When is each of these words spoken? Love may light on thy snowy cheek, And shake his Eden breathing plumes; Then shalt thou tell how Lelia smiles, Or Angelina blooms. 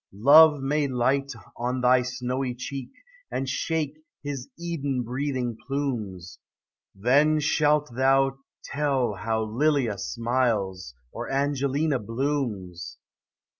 Love 0.23 0.61
may 0.63 0.87
light 0.87 1.31
on 1.55 1.79
thy 1.81 2.01
snowy 2.01 2.55
cheek, 2.55 2.89
And 3.29 3.47
shake 3.47 4.01
his 4.23 4.49
Eden 4.57 5.03
breathing 5.03 5.55
plumes; 5.67 6.39
Then 6.95 7.39
shalt 7.39 7.93
thou 7.93 8.39
tell 8.63 9.13
how 9.13 9.43
Lelia 9.43 9.99
smiles, 9.99 10.95
Or 11.11 11.29
Angelina 11.31 11.99
blooms. 11.99 12.97